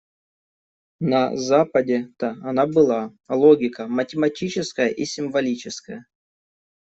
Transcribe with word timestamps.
На 1.11 1.37
Западе-то 1.37 2.31
она 2.41 2.65
была: 2.65 3.13
логика 3.29 3.85
математическая 3.87 4.87
и 4.87 5.05
символическая. 5.05 6.07